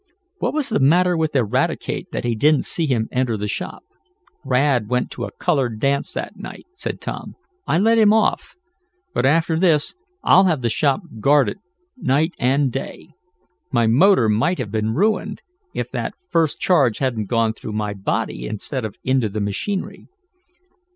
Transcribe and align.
What 0.39 0.55
was 0.55 0.69
the 0.69 0.79
matter 0.79 1.15
with 1.15 1.35
Eradicate, 1.35 2.07
that 2.11 2.23
he 2.25 2.33
didn't 2.33 2.63
see 2.65 2.87
him 2.87 3.07
enter 3.11 3.37
the 3.37 3.47
shop?" 3.47 3.83
"Rad 4.43 4.89
went 4.89 5.11
to 5.11 5.25
a 5.25 5.31
colored 5.31 5.79
dance 5.79 6.11
that 6.13 6.37
night," 6.37 6.65
said 6.73 6.99
Tom. 6.99 7.35
"I 7.67 7.77
let 7.77 7.99
him 7.99 8.11
off. 8.11 8.55
But 9.13 9.27
after 9.27 9.59
this 9.59 9.93
I'll 10.23 10.45
have 10.45 10.63
the 10.63 10.71
shop 10.71 11.01
guarded 11.19 11.59
night 11.97 12.33
and 12.39 12.71
day. 12.71 13.09
My 13.71 13.85
motor 13.85 14.27
might 14.27 14.57
have 14.57 14.71
been 14.71 14.95
ruined, 14.95 15.43
if 15.71 15.91
that 15.91 16.15
first 16.31 16.59
charge 16.59 16.97
hadn't 16.97 17.25
gone 17.27 17.53
through 17.53 17.73
my 17.73 17.93
body 17.93 18.47
instead 18.47 18.83
of 18.83 18.95
into 19.03 19.29
the 19.29 19.39
machinery." 19.39 20.07